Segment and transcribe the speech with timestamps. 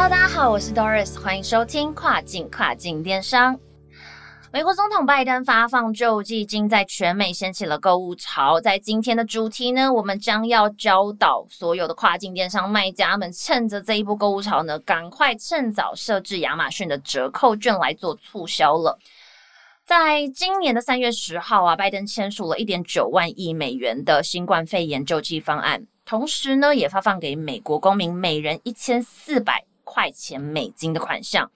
[0.00, 3.58] Hello，大家好，我是 Doris，欢迎收听跨境跨境电商。
[4.52, 8.60] 美国总统拜登发放救济金，在全美掀起了购物潮。
[8.60, 18.96] 在今天的主题呢，我们将要教导所有的跨境电商卖家们，趁着这一波购物潮呢，赶快趁早设置亚马逊的折扣券来做促销了。
[19.84, 29.64] 在今年的三月十号啊，拜登签署了一点九万亿美元的新冠肺炎救济方案，同时呢，也发放给美国公民每人一千四百。
[29.88, 31.50] 块钱美金的款项，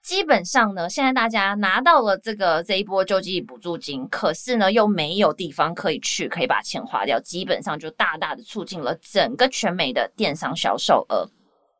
[0.00, 11.28] 基本上呢，现在大家拿到了这个这一波救济补助金，可是呢，又没有地方可以去，可以把钱花掉，基本上就大大的促进了整个全美的电商销售额。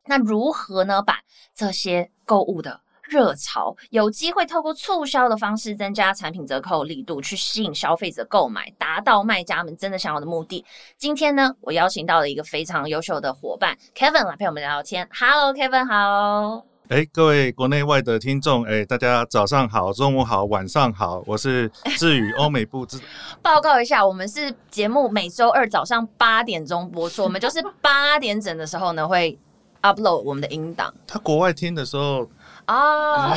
[0.05, 1.01] 那如何呢？
[1.01, 1.19] 把
[1.55, 10.63] 这些购物的热潮，有机会透过促销的方式增加产品折扣力度，去吸引消费者购买，达到卖家们真的想要的目的。
[10.95, 15.09] 今天呢，我邀请到了一个非常优秀的伙伴 Kevin 来陪我们聊聊天。
[15.11, 16.63] Hello，Kevin，好。
[16.89, 22.99] 哎，各位国内外的听众，哎，大家早上好，中午好，晚上好，我是 志宇欧美部之。
[23.41, 29.37] 报告一下，我们是节目每周二早上八点钟播出，我们就是八点整的时候呢会
[29.81, 30.93] upload 我们的音档。
[31.07, 32.29] 他国外听的时候。
[32.71, 33.35] 哦，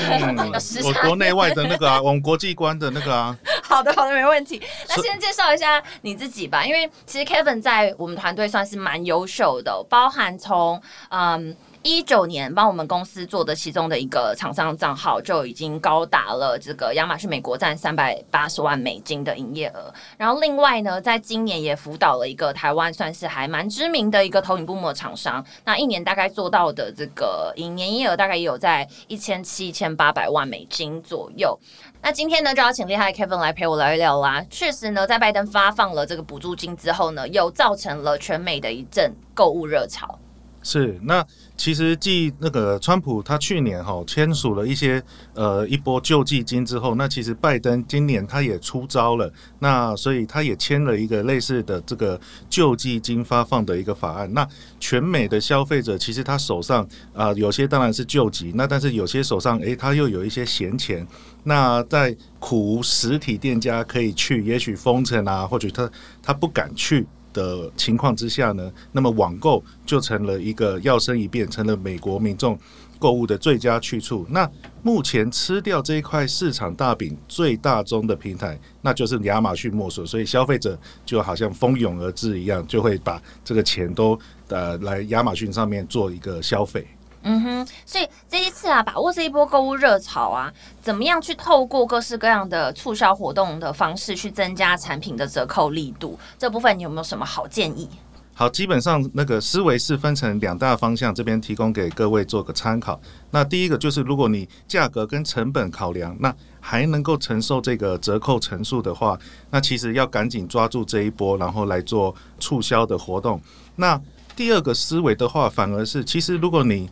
[0.84, 3.36] 我国内外的那个啊， 我们国际观的那个啊。
[3.62, 4.60] 好的，好的，没问题。
[4.88, 11.56] 那先介绍一下你自己吧，因为其实 Kevin 在我们团队算是蛮优秀的，包含从嗯。
[11.84, 19.92] 一九年帮我们公司做的其中的一个厂商账号就已经高达了这个亚马逊美国站三百八十万美金的营业额。
[20.16, 31.58] 然后另外呢，在今年也辅导了一个台湾算是还蛮知名的一个投影布幕厂商，那一年大概做到的这个营业额大概也有在一千七一千八百万美金左右。
[32.00, 34.44] 那今天呢，就要请厉害的 Kevin 来陪我聊一聊啦。
[34.48, 40.16] 确实呢，在拜登发放了这个补助金之后呢，又造成了全美的一阵购物热潮。
[40.62, 41.24] 是那。
[41.54, 45.00] 其实继那个川普他去年哈签署了一些
[45.32, 54.32] 呃一波救济金之后，那其实拜登今年他也出招了，那所以他也签了一个类似的这个救济金发放的一个法案。
[54.32, 54.44] 那
[54.80, 56.84] 全美的消费者其实他手上
[57.14, 61.06] 啊有些当然是救济，那但是有些手上诶他又有一些闲钱，
[61.44, 65.88] 那在苦实体店家可以去，也许封城啊，或者他
[66.20, 67.06] 他不敢去。
[67.32, 72.58] 的情况之下呢，那么网购就成了一个要生一变，成了美国民众
[72.98, 74.26] 购物的最佳去处。
[74.30, 74.48] 那
[74.82, 80.06] 目前吃掉这一块市场大饼最大宗的平台，那就是亚马逊莫属。
[80.06, 84.18] 所以消费者就好像蜂拥而至一样，就会把这个钱都
[84.48, 86.86] 呃来亚马逊上面做一个消费。
[87.24, 90.52] 嗯哼，所以这一次啊，把握这一波购物热潮啊，
[90.82, 96.18] 怎么样去透过各式各样的促销活动的方式去增加产品的折扣力度？
[96.38, 97.88] 这部分你有没有什么好建议？
[98.34, 102.98] 好，基本上那个思维是分成两大方向，这边提供给各位做个参考。
[103.30, 109.16] 那第一个就是，如果你价格跟成本考量，那还能够承受这个折扣乘数的话，
[109.50, 113.40] 那其实要赶紧抓住这一波，然后来做促销的活动。
[113.76, 114.00] 那
[114.34, 116.88] 第二个思维的话，反而是其实如果你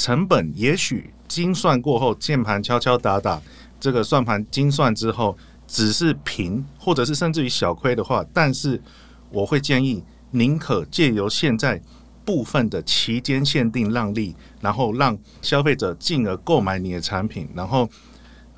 [0.00, 3.38] 成本也许精算过后，键盘敲敲打打，
[3.78, 5.36] 这个算盘精算之后
[5.68, 8.80] 只是平，或者是甚至于小亏的话，但是
[9.30, 11.78] 我会建议宁可借由现在
[12.24, 17.86] 部分的期间限定让利，然后让消费者进而购买你的产品，然后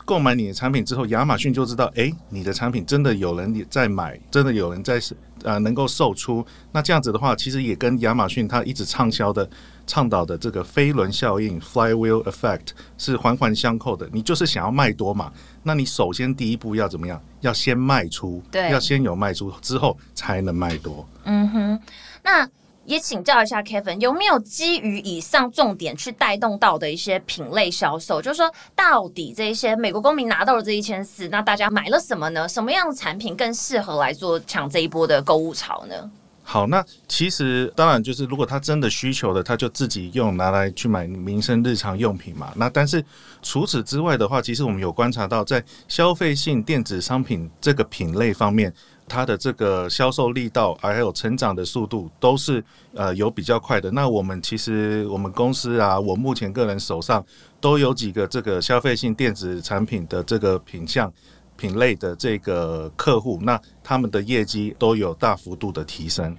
[0.05, 5.01] 购买你的产品之后，亚马逊就知道，哎，你的产品真的有人在买，真的有人在
[5.43, 6.47] 呃能够售出。
[6.71, 9.51] 那这样子的话，其实也跟亚马逊它一直畅销的。
[9.87, 14.09] 倡导的这个飞轮效应 （flywheel effect） 是环环相扣的。
[14.13, 15.33] 你就是想要卖多嘛？
[15.63, 17.23] 那你首先第一步要怎么样？
[17.41, 21.07] 要先卖出，对，要先有卖出之后才能卖多。
[21.25, 21.81] 嗯哼，
[22.23, 22.49] 那
[22.85, 28.21] 也请教一下 Kevin，有没有基于以上重点去带动到的一些品类销售？
[28.21, 32.49] 就是说，到底这些美国公民拿到了这一千四，那大家买了什么呢？
[32.49, 36.11] 什么样的产品更适合来做抢这一波的购物潮呢？
[36.45, 42.53] 好，那其实当然就是，如果他真的需求的，他就自己用拿来去买民生日常用品嘛。
[42.57, 43.03] 那但是
[43.43, 48.71] 除此之外的话，其实我们有观察到，在消费性电子商品这个品类方面，
[49.09, 52.63] 它的这个销售力道还有成长的速度都是
[52.93, 53.91] 呃有比较快的。
[53.93, 57.25] 那我们其实我们公司啊，我目前个人手上
[57.61, 61.11] 都有几个这个消费性电子产品的这个品项。
[61.63, 66.37] 品类的这个客户，那他们的业绩都有大幅度的提升。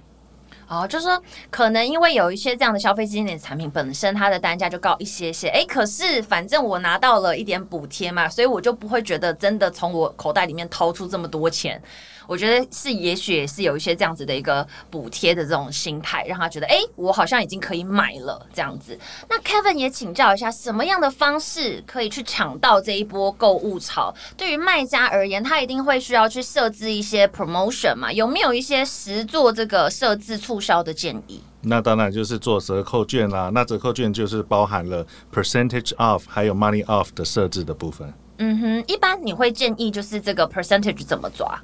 [0.68, 11.80] 哦，就是说，可能因为有一些这样的消费经典产品本身它的单价就高一些些，哎，可是反正我拿到了一点补贴嘛，所以我就不会觉得真的从我口袋里面掏出这么多钱。
[12.26, 18.98] 我觉得是，也许也是有一些这样子的一个补贴的这种心态，让他觉得，哎，我好像已经可以买了这样子。
[19.28, 24.14] 那 Kevin 也请教一下，什么样的方式可以去抢到这一波购物潮？
[24.38, 28.10] 对于卖家而言，他一定会需要去设置一些 promotion 嘛？
[28.10, 31.40] 有没有一些实做这个设置促销的建议？
[31.62, 33.50] 那当然就是做折扣券啦。
[33.54, 38.12] 那折扣券就是包含了 percentage off 还有 money off 的设置的部分。
[38.38, 41.58] 嗯哼，一般你会建议就是这个 percentage 怎么抓？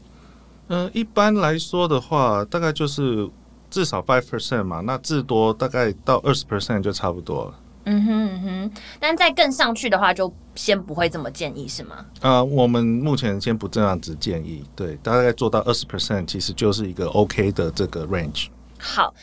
[0.69, 3.29] 嗯，一般来说的话，大概就是
[3.69, 7.55] 至少 five percent 嘛，那至多大概到二十 percent 就差不多了。
[7.87, 12.05] 嗯哼嗯哼，但再更上去的话，就先不会这么建议是吗？
[12.21, 18.47] 啊，我们目前先不这样子建议，对，大概做到二十 percent，其实就是一个 OK 的这个 range。
[18.81, 19.15] 好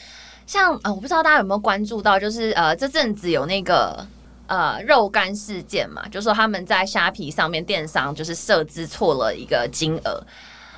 [0.45, 4.05] 像呃，我不知道大家有没有关注到，就是呃，这阵子有那个
[4.45, 10.23] 呃肉干事件嘛，就说他们在虾皮上面电商就是设置错了一个金额。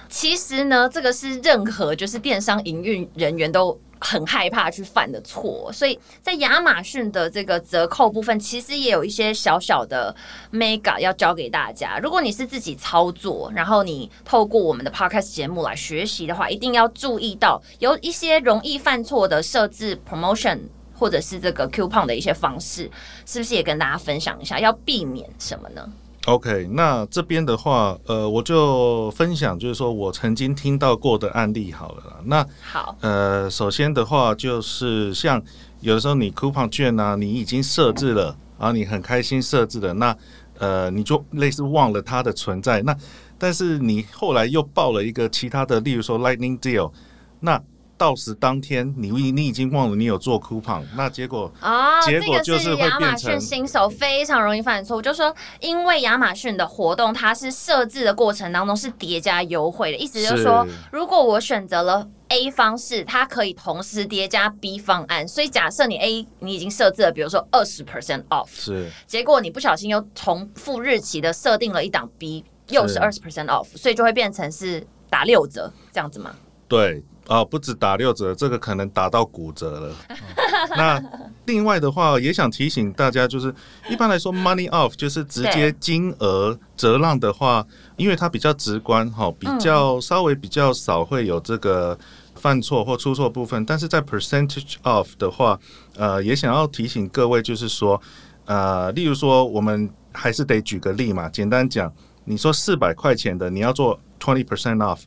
[0.07, 10.15] 其实呢，这个是任何就是电商营运人员都很害怕去犯的错，所以在亚马逊的这个折扣部分，其实也有一些小小的
[10.51, 11.99] mega 要教给大家。
[11.99, 20.59] 如果你是自己操作，然后你透过我们的 podcast 节目来学习的话，一定要注意到有一些容易犯错的设置 promotion
[20.97, 22.89] 或者是这个 coupon 的一些方式，
[23.25, 25.89] 是不是也跟大家分享一下，要避免什么呢
[26.25, 32.21] ？OK，那这边的话，呃，我就分享，就是说我曾经听到过的案例好了。
[32.25, 35.41] 那好，呃，首先的话，就是像
[35.81, 40.15] 有的时候你 coupon 券呢，你已经设置了，然后你很开心设置了，那
[40.57, 42.81] 呃，你就类似忘了它的存在。
[42.83, 42.95] 那
[43.37, 46.91] 但是你后来又报了一个其他的，例如说 Lightning Deal，
[47.39, 47.61] 那。
[47.99, 72.97] 到时当天，你你已经忘了你有做 coupon，那结果啊，结果就是亚马逊新手非常容易犯错误，就是说，因为亚马逊的活动它是设置的过程当中是叠加优惠的，意思就是说，如果我选择了 A 方式，它可以同时叠加 B 方案，所以假设你 A 你已经设置了，比如说二十 percent off，是，结果你不小心又重复日期的设定了一档 B，又是。
[72.97, 76.33] 二十 percent off，所以就会变成是打六折这样子吗？
[76.69, 77.03] 对。
[77.27, 79.95] 哦，不止打六折，这个可能打到骨折了。
[80.75, 80.99] 那
[81.45, 83.53] 另外的话，也想提醒大家，就是
[83.87, 87.63] 一般来说，money off 就是直接金额折让的话，
[87.97, 91.95] 因为它比较直观，哈，比较稍微比较少会有这个
[92.33, 93.63] 犯错或出错部分。
[93.63, 95.59] 但是在 percentage off 的话，
[95.97, 98.01] 呃，也想要提醒各位，就是说，
[98.45, 101.93] 呃，例如说，我们还是得举个例嘛，简单讲，
[102.25, 105.01] 你说四百块钱的，你要做 twenty percent off，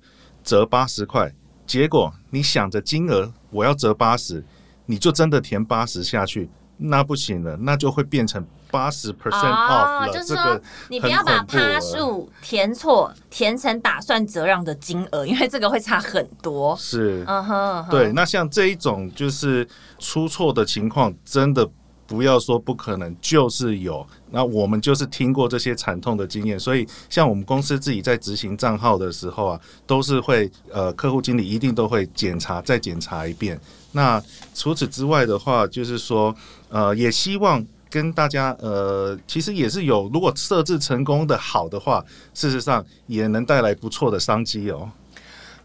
[0.45, 1.35] 折八十块。
[1.73, 4.45] 结果你想着金额我要折八十，
[4.85, 10.13] 你就真的填八十下去，那不行了，那就会变成八十 percent off 了。
[10.13, 10.61] 就是说，
[10.91, 16.77] 你不要把趴数填错，填成打算折让的金额，因为这个会差很多。
[16.77, 18.13] 是，嗯哼，对。
[18.13, 19.67] 那像这一种就是
[19.99, 21.67] 出错的情况，真的。
[22.13, 24.07] 不要说不可能，就是有。
[24.31, 33.59] 那我们就是听过这些惨痛的经验，所以像我们公司自己在执行账号的时候啊，都是会呃，客户经理一定都会检查再检查一遍。
[33.93, 34.23] 那
[34.55, 36.35] 除此之外的话，就是说
[36.69, 42.05] 呃，也希望跟大家呃，其实也是有，如果设置成功的好的话，
[42.35, 44.91] 事实上也能带来不错的商机哦。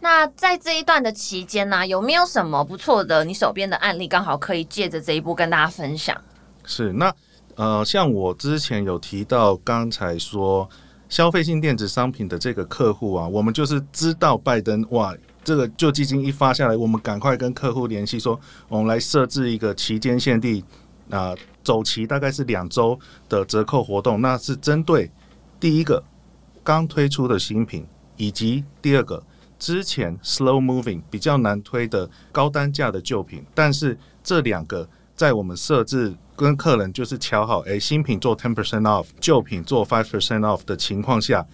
[0.00, 6.16] 那在这一段的期间呢，有没有什么不错的你手边的案例，刚好可以借着这一步跟大家分享？
[6.68, 7.12] 是那
[7.56, 10.68] 呃，像我之前有提到，刚才说
[11.08, 20.62] 消费性电子商品的这个客户啊，我们就是知道拜登哇，这个旧基金一发下来，我们赶快跟客户联系，说我们来设置一个期间限定
[21.10, 21.34] 啊，
[21.64, 22.96] 走期大概是两周
[23.28, 25.10] 的折扣活动，那是针对
[25.58, 26.04] 第一个
[26.62, 27.84] 刚推出的新品，
[28.16, 29.20] 以及第二个
[29.58, 36.16] 之前 slow moving 比较难推的高单价的旧品，但是这两个在我们设置。
[36.38, 41.44] 跟客人就是敲好，哎，新品做 ten percent off，旧品做 five percent off 的情况下，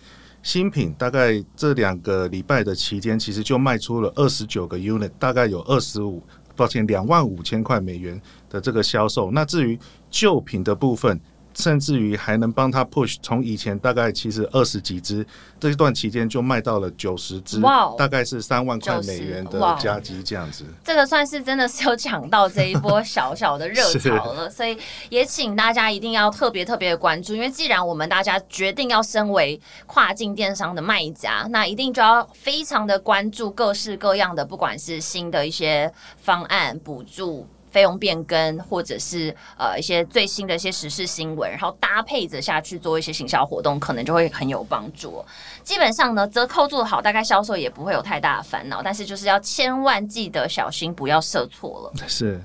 [0.42, 6.23] 新品大概这两个礼拜的期间，其实就卖出了二十九个 unit，大概有二十五，
[6.54, 9.30] 抱歉，两万五千块美元的这个销售。
[9.30, 9.78] 那至于
[10.11, 11.18] 旧品的部分，
[11.54, 15.26] 甚至于还能帮他 push，从以前大概其实二十几只，
[15.58, 17.61] 这一段期间就卖到了九十只，
[17.96, 20.64] 大概是三万块美元的加急这样子。
[20.82, 24.76] 这个算是真的是有抢到这一波小小的热潮了，所以
[25.08, 37.46] 也请大家一定要特别特别的关注，因为既然我们大家决定要身为跨境电商的卖家，那一定就要非常的关注各式各样的，不管是新的一些方案补助。
[37.75, 45.25] 费用变更，或者是呃一些最新的一些时事新闻，然后搭配着下去做一些行销活动，可能就会很有帮助。
[45.64, 48.81] 基本上呢，折扣做的好，大概销售也不会有太大的烦恼。
[48.81, 52.07] 但是就是要千万记得小心，不要设错了。
[52.07, 52.40] 是。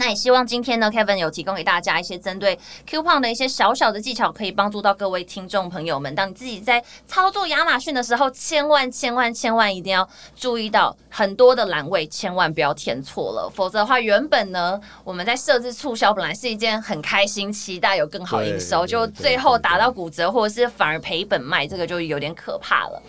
[0.00, 6.14] 那也希望今天呢，Kevin 有提供给大家一些针对 Coupon 的一些小小的技巧，可以帮助到各位听众朋友们。
[6.14, 23.02] 当你自己在操作亚马逊的时候，千万千万千万一定要注意到很多的栏位，千万不要填错了，否则的话，原本呢我们在设置促销本来是一件很开心、期待有更好营收，就最后打到骨折，或者是反而赔本卖，这个就有点可怕了。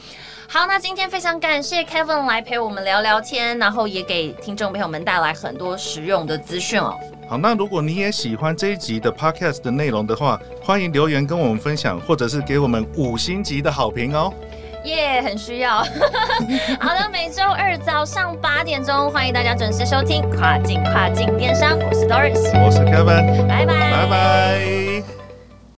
[0.53, 6.93] 好，那今天非常感谢 Kevin 来陪我们聊聊天，然后也给听众朋友们带来很多实用的资讯哦。
[7.25, 14.33] 好，那如果你也喜欢这一集的 Podcast 的内容的话，欢迎留言跟我们分享，或者是给我们五星级的好评哦。
[14.83, 15.77] 耶，很需要。
[16.81, 24.90] 好的，每周二早上八点钟，欢迎大家准时收听跨境跨境电商，我是 Doris，我是 Kevin，拜拜，拜拜。